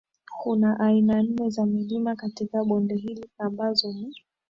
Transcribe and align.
Kuna 0.43 0.79
aina 0.79 1.21
nne 1.23 1.49
za 1.49 1.65
milima 1.65 2.15
katika 2.15 2.63
bonde 2.65 2.95
hili 2.95 3.27
ambazo 3.37 3.93
ni 3.93 4.15